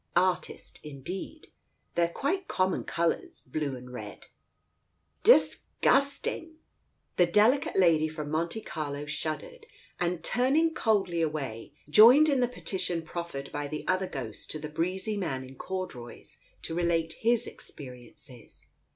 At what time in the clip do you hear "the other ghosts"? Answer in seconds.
13.67-14.47